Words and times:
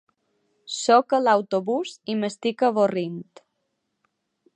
Soc 0.75 1.13
a 1.17 1.19
l'autobús 1.25 1.91
i 2.13 2.15
m'estic 2.21 2.65
avorrint. 2.69 3.21